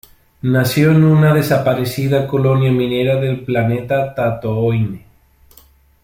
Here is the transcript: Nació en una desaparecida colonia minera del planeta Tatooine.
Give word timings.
Nació 0.41 0.93
en 0.93 1.03
una 1.03 1.31
desaparecida 1.31 2.25
colonia 2.27 2.71
minera 2.71 3.17
del 3.17 3.41
planeta 3.45 4.15
Tatooine. 4.15 5.05